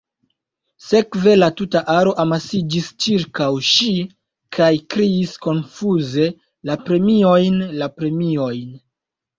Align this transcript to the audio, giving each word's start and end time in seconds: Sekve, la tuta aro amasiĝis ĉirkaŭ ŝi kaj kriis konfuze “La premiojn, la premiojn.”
Sekve, 0.85 1.33
la 1.41 1.49
tuta 1.59 1.81
aro 1.95 2.13
amasiĝis 2.23 2.87
ĉirkaŭ 3.05 3.51
ŝi 3.73 3.93
kaj 4.59 4.71
kriis 4.95 5.37
konfuze 5.47 6.35
“La 6.71 6.83
premiojn, 6.91 7.65
la 7.81 7.95
premiojn.” 8.01 8.71